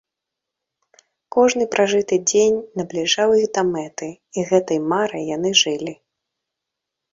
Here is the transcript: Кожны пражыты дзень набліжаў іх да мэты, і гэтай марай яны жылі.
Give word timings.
Кожны 1.35 1.67
пражыты 1.75 2.15
дзень 2.31 2.57
набліжаў 2.81 3.29
іх 3.41 3.45
да 3.59 3.65
мэты, 3.73 4.09
і 4.39 4.49
гэтай 4.55 4.79
марай 4.97 5.23
яны 5.37 5.49
жылі. 5.63 5.93